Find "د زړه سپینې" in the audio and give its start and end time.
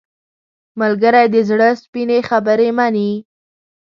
1.33-2.19